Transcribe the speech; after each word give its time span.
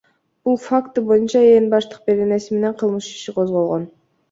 Бул 0.47 0.55
факты 0.61 1.03
боюнча 1.09 1.43
Ээн 1.51 1.69
баштык 1.75 2.09
беренеси 2.09 2.57
менен 2.59 2.77
кылмыш 2.83 3.13
иши 3.15 3.39
козголгон. 3.39 3.89